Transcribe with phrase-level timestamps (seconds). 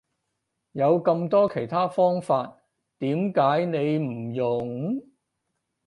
[0.71, 2.57] 有咁多其他方法
[2.97, 5.01] 點解你唔用？